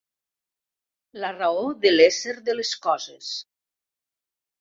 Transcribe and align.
La 1.23 1.29
raó 1.35 1.67
de 1.83 1.91
l'ésser 1.91 2.33
de 2.47 2.55
les 2.61 2.71
coses. 2.87 3.29